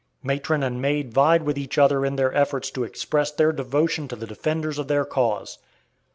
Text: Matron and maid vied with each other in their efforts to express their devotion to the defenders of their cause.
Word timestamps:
Matron 0.23 0.63
and 0.63 0.81
maid 0.81 1.13
vied 1.13 1.43
with 1.43 1.59
each 1.59 1.77
other 1.77 2.03
in 2.03 2.15
their 2.15 2.33
efforts 2.33 2.71
to 2.71 2.83
express 2.83 3.29
their 3.29 3.51
devotion 3.51 4.07
to 4.07 4.15
the 4.15 4.25
defenders 4.25 4.79
of 4.79 4.87
their 4.87 5.05
cause. 5.05 5.59